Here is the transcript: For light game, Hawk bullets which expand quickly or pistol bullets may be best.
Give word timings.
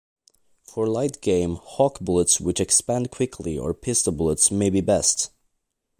For 0.63 0.87
light 0.87 1.21
game, 1.21 1.57
Hawk 1.61 1.99
bullets 1.99 2.41
which 2.41 2.59
expand 2.59 3.11
quickly 3.11 3.55
or 3.59 3.71
pistol 3.75 4.11
bullets 4.11 4.49
may 4.49 4.71
be 4.71 4.81
best. 4.81 5.29